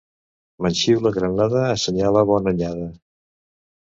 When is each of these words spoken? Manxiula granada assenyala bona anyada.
Manxiula 0.65 1.11
granada 1.17 1.61
assenyala 1.75 2.25
bona 2.31 2.49
anyada. 2.53 2.87